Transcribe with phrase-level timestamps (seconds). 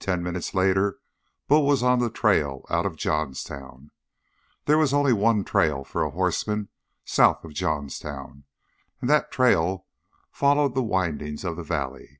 [0.00, 0.98] Ten minutes later
[1.46, 3.92] Bull was on the trail out of Johnstown.
[4.64, 6.70] There was only one trail for a horseman
[7.04, 8.46] south of Johnstown,
[9.00, 9.86] and that trail
[10.32, 12.18] followed the windings of the valley.